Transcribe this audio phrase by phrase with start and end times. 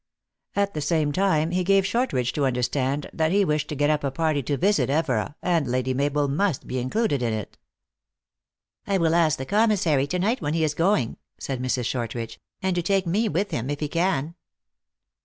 [0.55, 3.91] At the same time he gave Short ridge to understand that he wished to get
[3.91, 7.59] up a party to visit Evora, and Lady Mabel must be included in it."
[8.87, 11.85] I will ask the commissary to night when he is go ing," said Mrs.
[11.85, 14.33] Shortridge;" and to take me with him, if he can."